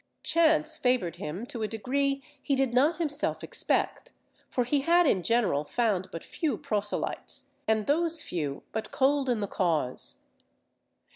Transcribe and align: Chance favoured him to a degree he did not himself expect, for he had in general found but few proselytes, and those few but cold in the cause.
Chance 0.23 0.79
favoured 0.79 1.17
him 1.17 1.45
to 1.45 1.61
a 1.61 1.67
degree 1.67 2.23
he 2.41 2.55
did 2.55 2.73
not 2.73 2.97
himself 2.97 3.43
expect, 3.43 4.13
for 4.49 4.63
he 4.63 4.81
had 4.81 5.05
in 5.05 5.21
general 5.21 5.63
found 5.63 6.09
but 6.11 6.23
few 6.23 6.57
proselytes, 6.57 7.49
and 7.67 7.85
those 7.85 8.19
few 8.19 8.63
but 8.71 8.89
cold 8.91 9.29
in 9.29 9.41
the 9.41 9.47
cause. 9.47 10.21